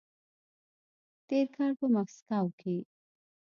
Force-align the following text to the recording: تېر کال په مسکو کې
تېر 1.27 1.45
کال 1.55 1.71
په 1.79 1.87
مسکو 1.93 2.43
کې 2.59 2.75